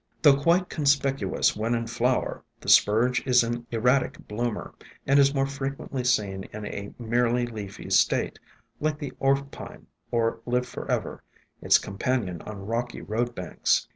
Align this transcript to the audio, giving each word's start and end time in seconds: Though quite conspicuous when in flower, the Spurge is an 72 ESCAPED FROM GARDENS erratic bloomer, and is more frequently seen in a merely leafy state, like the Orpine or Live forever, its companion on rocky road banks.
Though 0.23 0.35
quite 0.41 0.67
conspicuous 0.67 1.55
when 1.55 1.75
in 1.75 1.85
flower, 1.85 2.43
the 2.59 2.69
Spurge 2.69 3.19
is 3.27 3.43
an 3.43 3.67
72 3.67 3.67
ESCAPED 3.67 3.69
FROM 3.69 3.85
GARDENS 3.85 3.85
erratic 3.85 4.27
bloomer, 4.27 4.73
and 5.05 5.19
is 5.19 5.33
more 5.35 5.45
frequently 5.45 6.03
seen 6.03 6.43
in 6.51 6.65
a 6.65 6.91
merely 6.97 7.45
leafy 7.45 7.91
state, 7.91 8.39
like 8.79 8.97
the 8.97 9.13
Orpine 9.19 9.85
or 10.09 10.39
Live 10.47 10.65
forever, 10.65 11.21
its 11.61 11.77
companion 11.77 12.41
on 12.47 12.65
rocky 12.65 13.01
road 13.03 13.35
banks. 13.35 13.87